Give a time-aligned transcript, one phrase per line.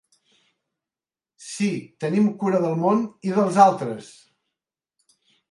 [1.47, 1.69] Si
[2.05, 4.09] tenim cura del món i dels altres.